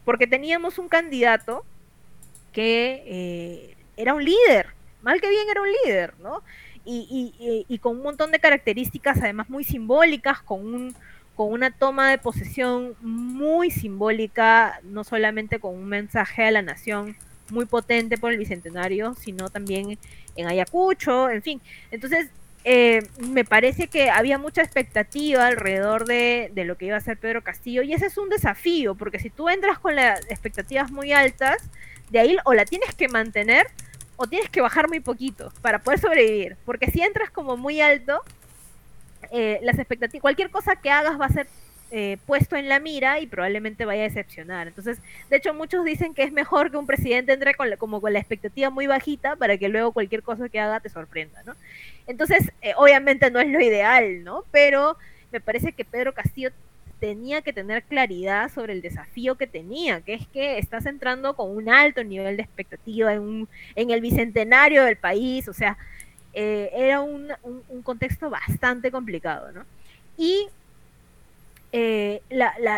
[0.03, 1.65] Porque teníamos un candidato
[2.51, 4.67] que era un líder,
[5.01, 6.41] mal que bien era un líder, ¿no?
[6.89, 10.95] y, y con un montón de características, además muy simbólicas, con un
[11.37, 17.15] con una toma de posesión muy simbólica, no solamente con un mensaje a la nación
[17.51, 19.99] muy potente por el bicentenario, sino también
[20.35, 21.61] en Ayacucho, en fin.
[21.91, 22.31] Entonces,
[22.63, 27.17] eh, me parece que había mucha expectativa alrededor de, de, lo que iba a ser
[27.17, 31.13] Pedro Castillo, y ese es un desafío, porque si tú entras con las expectativas muy
[31.13, 31.57] altas,
[32.09, 33.67] de ahí o la tienes que mantener
[34.15, 38.23] o tienes que bajar muy poquito para poder sobrevivir, porque si entras como muy alto,
[39.31, 41.47] eh, las expectativas, cualquier cosa que hagas va a ser
[41.89, 44.67] eh, puesto en la mira y probablemente vaya a decepcionar.
[44.67, 48.11] Entonces, de hecho, muchos dicen que es mejor que un presidente entre con como con
[48.11, 51.55] la expectativa muy bajita para que luego cualquier cosa que haga te sorprenda, ¿no?
[52.05, 54.43] Entonces, eh, obviamente no es lo ideal, ¿no?
[54.51, 54.97] Pero
[55.31, 56.51] me parece que Pedro Castillo
[56.99, 61.55] tenía que tener claridad sobre el desafío que tenía, que es que estás entrando con
[61.55, 65.77] un alto nivel de expectativa en, un, en el bicentenario del país, o sea,
[66.39, 67.33] eh, era un,
[67.81, 69.65] contexto bastante complicado, ¿no?
[70.17, 70.47] Y
[71.71, 72.21] eh,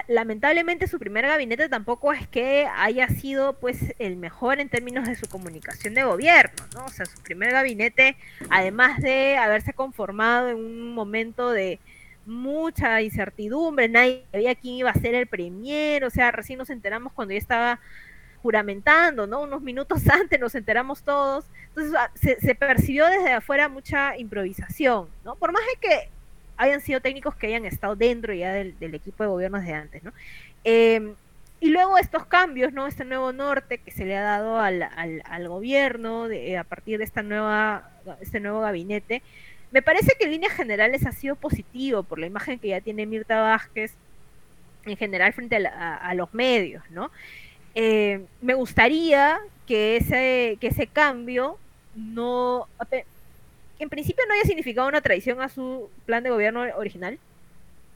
[0.08, 5.16] lamentablemente su primer gabinete tampoco es que haya sido pues el mejor en términos de
[5.16, 6.86] su comunicación de gobierno, ¿no?
[6.86, 8.16] O sea, su primer gabinete,
[8.50, 11.82] además de haberse conformado en un momento de
[12.26, 17.12] mucha incertidumbre, nadie sabía quién iba a ser el premier, o sea, recién nos enteramos
[17.12, 17.82] cuando ya estaba
[18.42, 19.42] juramentando, ¿no?
[19.42, 21.46] Unos minutos antes nos enteramos todos.
[21.70, 25.36] Entonces ah, se, percibió desde afuera mucha improvisación, ¿no?
[25.36, 26.10] Por más de que
[26.58, 30.12] hayan sido técnicos que hayan estado dentro ya del, equipo de gobierno desde antes, ¿no?
[30.64, 31.16] Em,
[31.62, 32.88] y luego estos cambios, ¿no?
[32.88, 37.22] Este nuevo norte que se le ha dado al, gobierno de, a partir de esta
[37.22, 39.22] nueva, este nuevo gabinete,
[39.72, 43.06] me parece que en líneas generales ha sido positivo por la imagen que ya tiene
[43.06, 43.94] Mirta Vázquez
[44.86, 47.12] en general frente a los medios, ¿no?
[47.76, 51.58] Eh, me gustaría que ese, que ese cambio
[51.96, 52.68] no
[53.80, 57.18] en principio no haya significado una traición a su plan de gobierno original,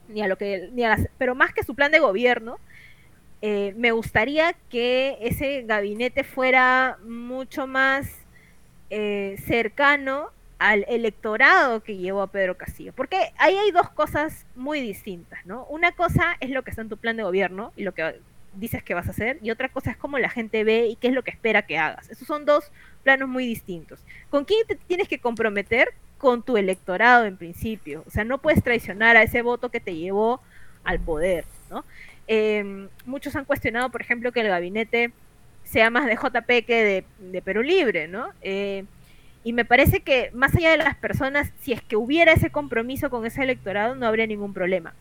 [0.08, 2.58] ni a lo que, ni a pero más que su plan de gobierno,
[3.42, 8.08] eh, me gustaría que ese gabinete fuera mucho más
[8.88, 12.94] eh, cercano al electorado que llevó a Pedro Castillo.
[12.94, 15.66] Porque ahí hay dos cosas muy distintas, ¿no?
[15.66, 18.18] Una cosa es lo que está en tu plan de gobierno y lo que
[18.56, 21.08] dices que vas a hacer, y otra cosa es cómo la gente ve y qué
[21.08, 22.10] es lo que espera que hagas.
[22.10, 22.70] Esos son dos
[23.02, 24.00] planos muy distintos.
[24.30, 25.94] ¿Con quién te tienes que comprometer?
[26.18, 28.04] Con tu electorado en principio.
[28.06, 30.40] O sea, no puedes traicionar a ese voto que te llevó
[30.84, 31.84] al poder, ¿no?
[32.26, 35.12] Em, muchos han cuestionado, por ejemplo, que el gabinete
[35.64, 38.28] sea más de JP que de, Perú Libre, ¿no?
[38.42, 38.84] Eh,
[39.44, 43.10] y me parece que más allá de las personas, si es que hubiera ese compromiso
[43.10, 44.94] con ese electorado, no habría ningún problema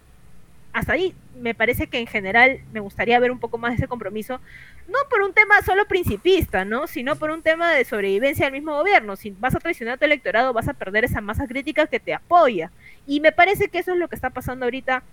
[0.73, 4.39] hasta ahí me parece que en general me gustaría ver un poco más ese compromiso,
[4.87, 6.87] no por un tema solo principista, ¿no?
[6.87, 9.15] sino por un tema de sobrevivencia del mismo gobierno.
[9.15, 12.13] Si vas a traicionar a tu electorado, vas a perder esa masa crítica que te
[12.13, 12.71] apoya.
[13.05, 15.03] Y me parece que eso es lo que está pasando ahorita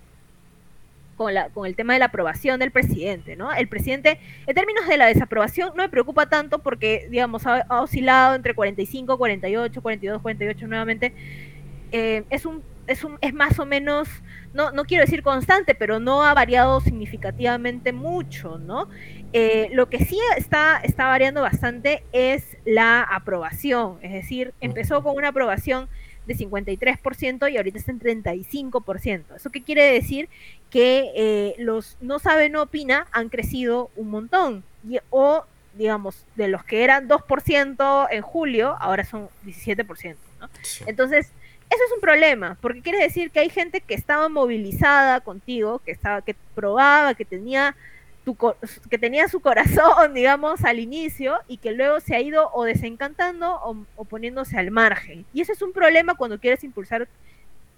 [1.17, 3.53] con, la, con el tema de la aprobación del presidente, ¿no?
[3.53, 8.35] El presidente, en términos de la desaprobación, no me preocupa tanto porque, digamos, ha, oscilado
[8.35, 11.13] entre 45, 48, 42, 48 nuevamente.
[11.93, 14.09] Eh, es un es, un, es más o menos,
[14.53, 18.89] no, no quiero decir constante, pero no ha variado significativamente mucho, ¿no?
[19.33, 25.17] Eh, lo que sí está, está variando bastante es la aprobación, es decir, empezó con
[25.17, 25.89] una aprobación
[26.27, 29.37] de 53% y ahorita está en 35%.
[29.37, 30.29] ¿Eso qué quiere decir?
[30.69, 34.65] Que eh, los no sabe, no opina han crecido un montón.
[35.11, 40.17] o, digamos, de los que eran 2% en julio, ahora son 17%.
[40.41, 40.49] ¿no?
[40.87, 41.33] Entonces,
[41.71, 45.93] eso es un problema, porque quiere decir que hay gente que estaba movilizada contigo, que
[45.93, 47.77] estaba, que probaba, que tenía
[48.25, 48.37] tu,
[48.91, 53.61] que tenía su corazón, digamos, al inicio, y que luego se ha ido o desencantando
[53.97, 55.25] o, poniéndose al margen.
[55.33, 57.09] Y eso es un problema cuando quieres impulsar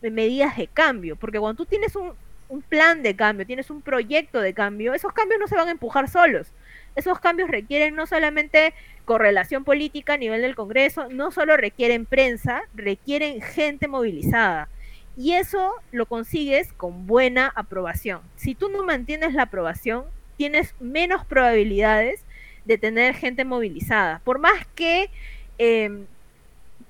[0.01, 2.13] medidas de cambio, porque cuando tú tienes un,
[2.49, 5.73] un plan de cambio, tienes un proyecto de cambio, esos cambios no se van a
[5.73, 6.49] empujar solos.
[6.95, 8.75] Esos cambios requieren no solamente
[9.05, 14.69] correlación política a nivel del Congreso, no solo requieren prensa, requieren gente movilizada.
[15.17, 18.21] Y eso lo consigues con buena aprobación.
[18.37, 20.05] Si tú no mantienes la aprobación,
[20.37, 22.25] tienes menos probabilidades
[22.65, 24.21] de tener gente movilizada.
[24.25, 25.11] Por más que
[25.59, 26.07] em,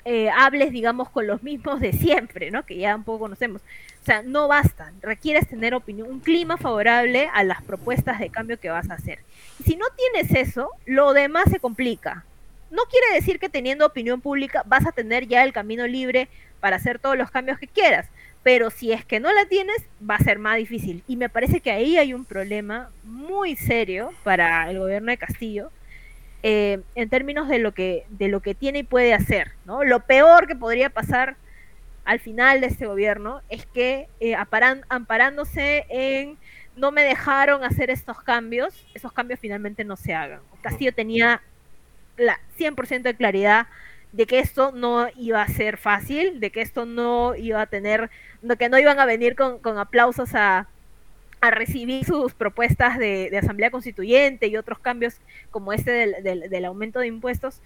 [0.04, 2.64] eh, hables, digamos, con los mismos de siempre, ¿no?
[2.64, 3.62] Que ya un poco conocemos.
[4.02, 4.92] O sea, no basta.
[5.00, 9.20] Requieres tener opinión, un clima favorable a las propuestas de cambio que vas a hacer
[9.64, 12.24] si no tienes eso, lo demás se complica.
[12.70, 16.28] No quiere decir que teniendo opinión pública vas a tener ya el camino libre
[16.60, 18.08] para hacer todos los cambios que quieras,
[18.42, 19.76] pero si es que no la tienes,
[20.08, 21.02] va a ser más difícil.
[21.06, 25.70] Y me parece que ahí hay un problema muy serio para el gobierno de Castillo.
[26.44, 29.84] Eh, en términos de lo que de lo que tiene y puede hacer, ¿no?
[29.84, 31.36] Lo peor que podría pasar
[32.04, 34.34] al final de este gobierno es que eh,
[34.88, 36.38] amparándose en
[36.76, 40.40] no me dejaron hacer estos cambios, esos cambios finalmente no se hagan.
[40.62, 41.42] Castillo tenía
[42.16, 43.66] la 100% de claridad
[44.12, 48.10] de que esto no iba a ser fácil, de que esto no iba a tener,
[48.42, 50.68] de que no iban a venir con, aplausos a,
[51.40, 55.16] recibir sus propuestas de, asamblea constituyente y otros cambios
[55.50, 57.60] como este del, del, aumento de impuestos,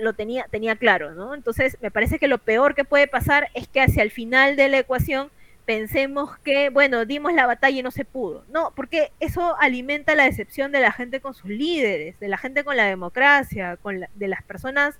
[0.00, 1.34] lo tenía, tenía claro, ¿no?
[1.34, 4.68] Entonces, me parece que lo peor que puede pasar es que hacia el final de
[4.68, 5.30] la ecuación
[5.64, 8.44] pensemos que, bueno, dimos la batalla y no se pudo.
[8.52, 12.64] No, porque eso alimenta la decepción de la gente con sus líderes, de la gente
[12.64, 14.98] con la democracia, con de las personas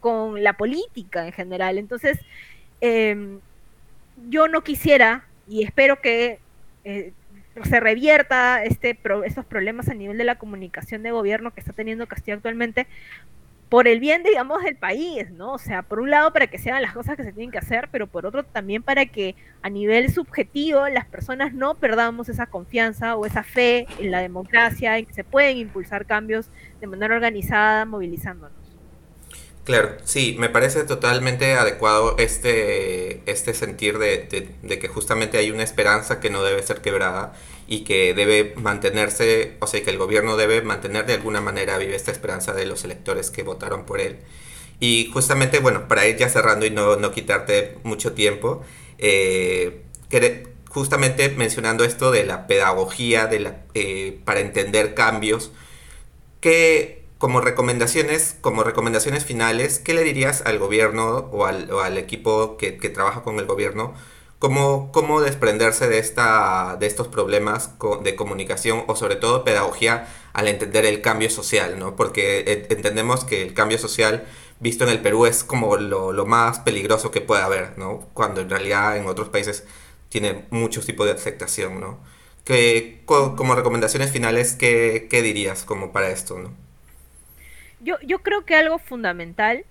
[0.00, 1.78] con la política en general.
[1.78, 2.18] Entonces,
[2.80, 3.40] em,
[4.28, 6.40] yo no quisiera y espero que
[6.84, 7.12] eh,
[7.64, 12.06] se revierta este estos problemas a nivel de la comunicación de gobierno que está teniendo
[12.06, 12.86] Castillo actualmente,
[13.68, 15.52] por el bien, digamos, del país, ¿no?
[15.52, 17.58] O sea, por un lado para que se hagan las cosas que se tienen que
[17.58, 22.46] hacer, pero por otro también para que a nivel subjetivo las personas no perdamos esa
[22.46, 26.50] confianza o esa fe en la democracia, en que se pueden impulsar cambios
[26.80, 28.56] de manera organizada, movilizándonos.
[29.64, 35.62] Claro, sí, me parece totalmente adecuado este, este sentir de, de que justamente hay una
[35.62, 37.34] esperanza que no debe ser quebrada
[37.68, 41.94] y que debe mantenerse, o sea, que el gobierno debe mantener de alguna manera viva
[41.94, 44.18] esta esperanza de los electores que votaron por él.
[44.80, 48.62] Y justamente, bueno, para ir ya cerrando y no, no quitarte mucho tiempo,
[48.98, 49.82] eh,
[50.68, 55.52] justamente mencionando esto de la pedagogía de la, eh, para entender cambios,
[56.40, 61.98] que como recomendaciones, como recomendaciones finales, ¿qué le dirías al gobierno o al, o al
[61.98, 63.94] equipo que, que trabaja con el gobierno?
[64.38, 70.48] Cómo, cómo desprenderse de, esta, de estos problemas de comunicación o sobre todo pedagogía al
[70.48, 71.96] entender el cambio social, ¿no?
[71.96, 74.24] Porque entendemos que el cambio social
[74.60, 78.08] visto en el Perú es como lo, lo más peligroso que puede haber, ¿no?
[78.14, 79.66] Cuando en realidad en otros países
[80.08, 81.98] tiene muchos tipos de aceptación, ¿no?
[82.44, 86.54] Que, como recomendaciones finales, ¿qué, ¿qué, dirías como para esto, ¿no?
[87.80, 89.64] Yo, yo creo que algo fundamental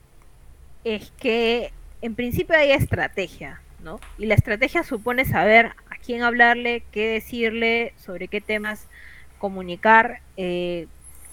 [0.84, 4.00] es que en principio hay estrategia, ¿no?
[4.18, 8.88] Y la estrategia supone saber a quién hablarle, qué decirle, sobre qué temas
[9.38, 10.88] comunicar eh,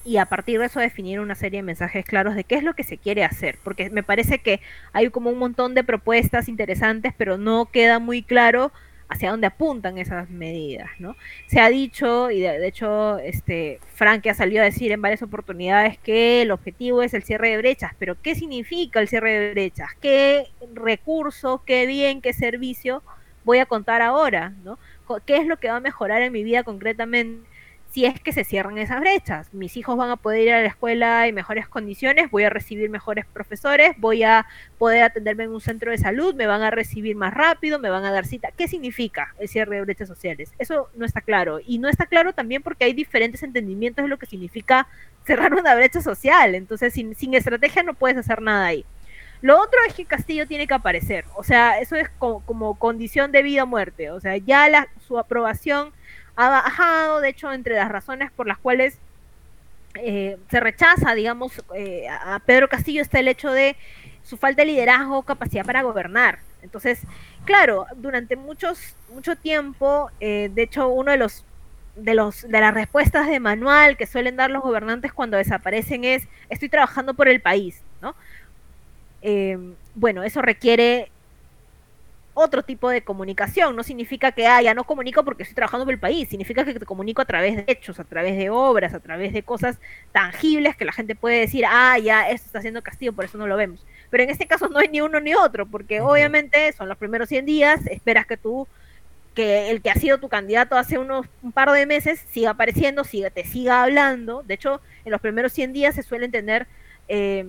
[0.05, 2.75] y a partir de eso definir una serie de mensajes claros de qué es lo
[2.75, 4.61] que se quiere hacer, porque me parece que
[4.93, 8.71] hay como un montón de propuestas interesantes, pero no queda muy claro
[9.15, 11.17] hacia dónde apuntan esas medidas, ¿no?
[11.47, 15.99] Se ha dicho, y de, hecho, este, Frank ha salido a decir en varias oportunidades
[15.99, 19.91] que el objetivo es el cierre de brechas, pero ¿qué significa el cierre de brechas?
[20.01, 23.03] ¿Qué recurso, qué bien, qué servicio
[23.45, 24.79] voy a contar ahora, ¿no?
[25.27, 27.47] ¿Qué es lo que va a mejorar en mi vida concretamente?
[27.95, 29.55] Si es que se cierran esas brechas.
[29.55, 32.91] Mis hijos van a poder ir a la escuela en mejores condiciones, voy a recibir
[32.91, 34.47] mejores profesores, voy a
[34.79, 38.05] poder atenderme en un centro de salud, me van a recibir más rápido, me van
[38.05, 38.51] a dar cita.
[38.51, 40.51] ¿Qué significa el cierre de brechas sociales?
[40.59, 41.61] Eso no está claro.
[41.65, 44.89] Y no está claro también porque hay diferentes entendimientos de lo que significa
[45.25, 46.57] cerrar una brecha social.
[46.57, 48.85] Entonces, sin, estrategia no puedes hacer nada ahí.
[49.41, 51.27] Lo otro es que Castillo tiene que aparecer.
[51.37, 54.11] O sea, eso es como, como condición de vida o muerte.
[54.11, 55.93] O sea, ya la, su aprobación
[56.37, 58.99] ha bajado, de hecho, entre las razones por las cuales
[59.95, 63.77] eh, se rechaza, digamos, eh, a Pedro Castillo está el hecho de
[64.25, 66.41] su falta de liderazgo, capacidad para gobernar.
[66.63, 67.01] Entonces,
[67.45, 71.45] claro, durante muchos, mucho tiempo, eh, de hecho, uno de los
[71.97, 76.27] de los de las respuestas de manual que suelen dar los gobernantes cuando desaparecen es
[76.51, 78.17] estoy trabajando por el país, ¿no?
[79.95, 81.11] bueno, eso requiere
[82.35, 83.75] otro tipo de comunicación.
[83.75, 86.29] No significa que, ah, ya no comunico porque estoy trabajando por el país.
[86.29, 89.43] Significa que te comunico a través de hechos, a través de obras, a través de
[89.43, 89.79] cosas
[90.13, 93.47] tangibles que la gente puede decir, ah, ya, esto está haciendo Castillo, por eso no
[93.47, 93.87] lo vemos.
[94.11, 97.29] Pero en este caso no hay ni uno ni otro, porque obviamente son los primeros
[97.29, 98.67] 100 días, esperas que tú,
[99.35, 103.05] que el que ha sido tu candidato hace unos un par de meses siga apareciendo,
[103.05, 104.43] siga, te siga hablando.
[104.43, 106.67] De hecho, en los primeros 100 días se suelen tener...
[107.09, 107.47] Eh,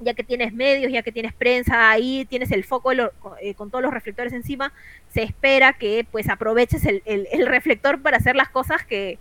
[0.00, 3.82] ya que tienes medios, ya que tienes prensa ahí, tienes el foco eh, con todos
[3.82, 4.72] los reflectores encima,
[5.12, 9.18] se espera que pues aproveches el, reflector para hacer las cosas que,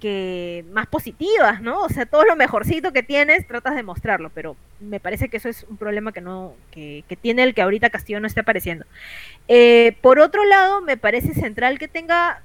[0.00, 1.82] que, más positivas, ¿no?
[1.82, 5.48] O sea, todo lo mejorcito que tienes, tratas de mostrarlo, pero me parece que eso
[5.48, 8.84] es un problema que no, que, tiene el que ahorita Castillo no esté apareciendo.
[9.48, 12.42] Eh, por otro lado, me parece central que tenga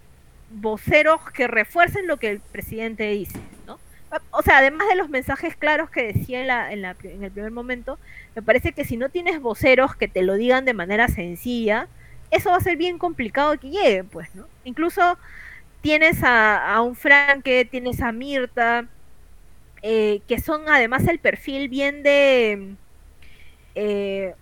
[0.51, 3.39] voceros que refuercen lo que el presidente dice.
[4.39, 7.29] O sea, además de los mensajes claros que decía en, la, en, la, en, el
[7.29, 7.99] primer momento,
[8.35, 11.89] me parece que si no tienes voceros que te lo digan de manera sencilla,
[12.31, 14.47] eso va a ser bien complicado que llegue, pues, ¿no?
[14.63, 15.17] Incluso
[15.81, 18.87] tienes a, un Franke, tienes a Mirta,
[19.81, 22.75] eh, que son además el perfil bien de...
[23.75, 24.35] Eh,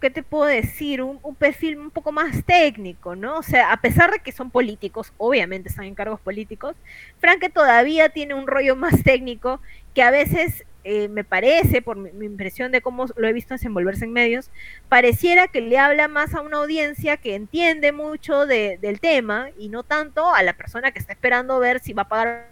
[0.00, 1.02] ¿qué te puedo decir?
[1.02, 3.38] Un, perfil un poco más técnico, ¿no?
[3.38, 6.76] O sea, a pesar de que son políticos, obviamente están en cargos políticos,
[7.18, 9.60] Franke todavía tiene un rollo más técnico
[9.94, 14.04] que a veces eh, me parece, por mi, impresión de cómo lo he visto desenvolverse
[14.04, 14.50] en medios,
[14.88, 19.82] pareciera que le habla más a una audiencia que entiende mucho del tema y no
[19.82, 22.50] tanto a la persona que está esperando ver si va a pagar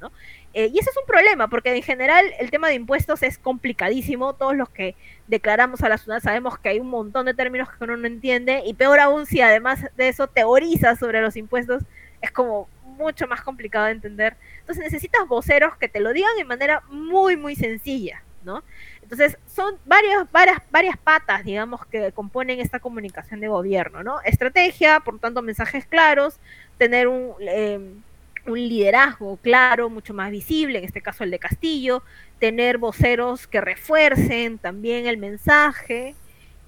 [0.00, 0.12] ¿no?
[0.54, 4.34] Eh, y ese es un problema, porque en general el tema de impuestos es complicadísimo.
[4.34, 4.94] Todos los que
[5.26, 8.62] declaramos a la ciudad sabemos que hay un montón de términos que uno no entiende,
[8.64, 11.82] y peor aún si además de eso teoriza sobre los impuestos,
[12.22, 14.36] es como mucho más complicado de entender.
[14.60, 18.62] Entonces necesitas voceros que te lo digan de manera muy, muy sencilla, ¿no?
[19.02, 24.20] Entonces son varias, varias, varias patas, digamos, que componen esta comunicación de gobierno, ¿no?
[24.22, 26.38] Estrategia, por tanto, mensajes claros,
[26.78, 27.34] tener un...
[27.40, 27.96] Eh,
[28.46, 32.02] un liderazgo claro, mucho más visible, en este caso el de Castillo,
[32.38, 36.14] tener voceros que refuercen también el mensaje,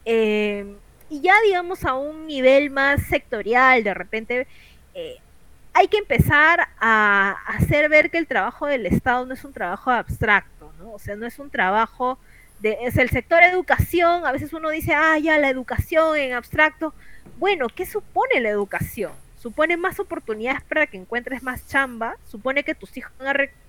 [0.04, 0.74] eh,
[1.10, 4.46] y ya digamos a un nivel más sectorial, de repente
[4.94, 5.16] eh,
[5.72, 9.90] hay que empezar a, hacer ver que el trabajo del Estado no es un trabajo
[9.90, 10.92] abstracto, ¿no?
[10.92, 12.18] o sea, no es un trabajo
[12.60, 16.94] de, es el sector educación, a veces uno dice, ah, ya la educación en abstracto,
[17.38, 19.12] bueno, ¿qué supone la educación?
[19.36, 23.12] Supone más oportunidades para que encuentres más chamba, supone que tus hijos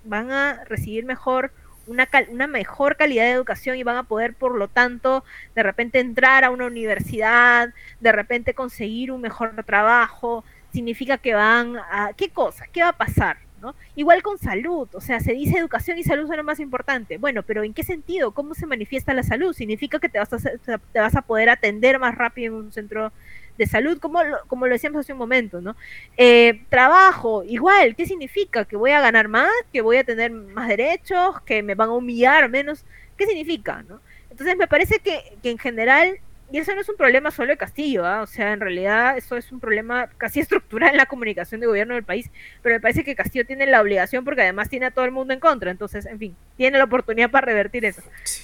[0.04, 1.52] van a, recibir mejor
[1.86, 5.24] una, una, mejor calidad de educación y van a poder, por lo tanto,
[5.56, 10.44] de repente entrar a una universidad, de repente conseguir un mejor trabajo,
[10.74, 12.12] significa que van a...
[12.16, 12.66] ¿Qué cosa?
[12.72, 13.38] ¿Qué va a pasar?
[13.62, 13.76] ¿no?
[13.96, 17.18] Igual con salud, o sea, se dice educación y salud son lo más importante.
[17.18, 18.32] Bueno, pero ¿en qué sentido?
[18.32, 19.54] ¿Cómo se manifiesta la salud?
[19.54, 23.12] ¿Significa que te vas a, te vas a poder atender más rápido en un centro
[23.58, 25.76] de salud, como lo, como lo decíamos hace un momento, ¿no?
[26.18, 28.66] Eh, trabajo, igual, ¿qué significa?
[28.66, 29.52] ¿Que voy a ganar más?
[29.72, 31.42] ¿Que voy a tener más derechos?
[31.42, 32.86] ¿Que me van a humillar menos?
[33.18, 34.00] ¿Qué significa, no?
[34.30, 37.58] Entonces me parece que, que en general y eso no es un problema solo de
[37.58, 38.22] Castillo, ¿ah?
[38.22, 41.96] o sea, en realidad eso es un problema casi estructural en la comunicación de gobierno
[41.96, 42.30] del país,
[42.62, 45.34] pero me parece que Castillo tiene la obligación porque además tiene a todo el mundo
[45.34, 48.02] en contra, entonces, en fin, tiene la oportunidad para revertir eso.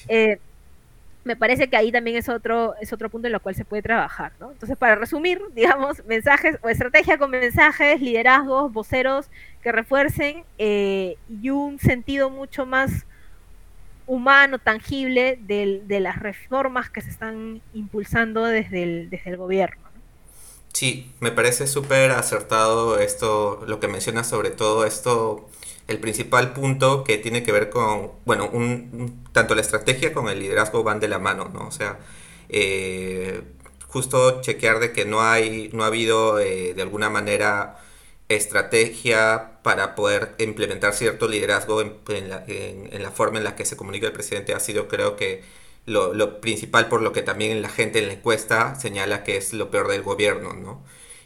[0.10, 0.40] Eh,
[1.24, 3.82] me parece que ahí también es otro, es otro punto en el cual se puede
[3.82, 4.52] trabajar, ¿no?
[4.52, 9.30] Entonces, para resumir, digamos, mensajes o estrategia con mensajes, liderazgos, voceros
[9.62, 13.06] que refuercen eh, y un sentido mucho más
[14.06, 19.82] humano, tangible de, las reformas que se están impulsando desde el, desde el gobierno.
[20.74, 25.48] Sí, me parece súper acertado esto, lo que mencionas sobre todo esto,
[25.88, 30.40] el principal punto que tiene que ver con, bueno, un, tanto la estrategia como el
[30.40, 31.68] liderazgo van de la mano, ¿no?
[31.68, 32.00] O sea,
[32.50, 33.42] eh,
[33.88, 37.78] justo chequear de que no hay, no ha habido eh, de alguna manera
[38.30, 44.14] estrategia para poder implementar cierto liderazgo en, la, forma en la que se comunica el
[44.14, 45.44] presidente ha sido creo que
[45.86, 49.70] lo, principal por lo que también la gente en la encuesta señala que es lo
[49.70, 50.84] peor del gobierno, ¿no?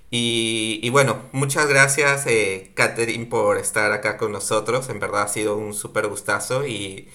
[0.10, 5.58] Y, bueno, muchas gracias eh, Catherine por estar acá con nosotros, en verdad ha sido
[5.58, 7.10] un súper gustazo y,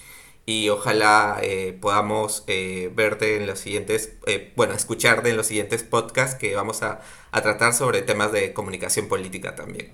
[0.45, 5.83] y ojalá eh, podamos eh, verte en los siguientes, eh, bueno, escucharte en los siguientes
[5.83, 9.91] podcasts que vamos a, tratar sobre temas de comunicación política también.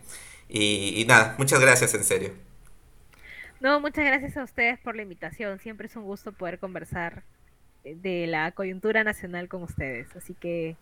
[0.50, 2.32] Y, nada, muchas gracias en serio.
[3.60, 5.60] No, muchas gracias a ustedes por la invitación.
[5.60, 7.24] Siempre es un gusto poder conversar
[7.84, 10.08] de la coyuntura nacional con ustedes.
[10.16, 10.76] Así que,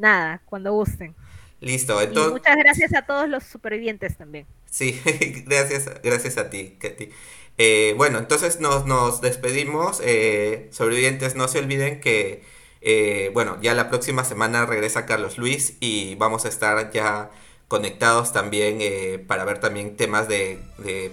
[0.00, 1.14] nada, cuando gusten.
[1.60, 2.32] Listo, entonces...
[2.32, 4.46] muchas gracias a todos los supervivientes también.
[4.70, 4.98] Sí,
[5.46, 7.10] gracias, gracias a ti, Katy.
[7.58, 10.00] Eh, bueno, entonces nos, despedimos.
[10.02, 12.42] Eh, sobrevivientes, no se olviden que,
[12.80, 17.30] eh, bueno, ya la próxima semana regresa Carlos Luis y vamos a estar ya
[17.68, 20.58] conectados también para ver también temas de,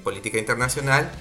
[0.03, 1.11] política internacional.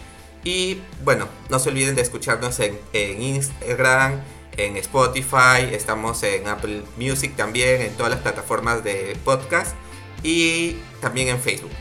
[0.44, 4.22] Y bueno, no se olviden de escucharnos en, en Instagram,
[4.56, 9.74] en Spotify, estamos en Apple Music también, en todas las plataformas de podcast
[10.22, 11.72] y también en Facebook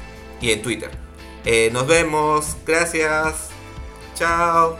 [0.41, 0.91] y en Twitter.
[1.45, 2.57] Eh, nos vemos.
[2.65, 3.49] Gracias.
[4.15, 4.77] Chao.